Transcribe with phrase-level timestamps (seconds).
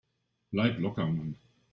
[0.49, 1.35] Bleib locker, Mann!